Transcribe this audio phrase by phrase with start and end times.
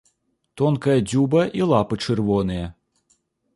[0.61, 2.65] Тонкая дзюба і лапы чырвоныя.